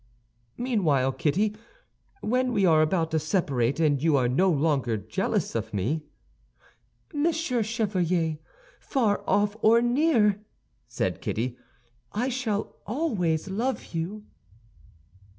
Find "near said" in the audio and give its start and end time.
9.79-11.21